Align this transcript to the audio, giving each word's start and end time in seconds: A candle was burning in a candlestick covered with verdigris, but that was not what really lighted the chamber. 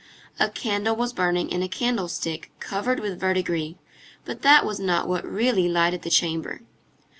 A 0.39 0.49
candle 0.49 0.95
was 0.95 1.13
burning 1.13 1.51
in 1.51 1.61
a 1.61 1.67
candlestick 1.69 2.51
covered 2.59 2.99
with 2.99 3.19
verdigris, 3.19 3.75
but 4.25 4.41
that 4.41 4.65
was 4.65 4.79
not 4.79 5.07
what 5.07 5.23
really 5.23 5.69
lighted 5.69 6.01
the 6.01 6.09
chamber. 6.09 6.61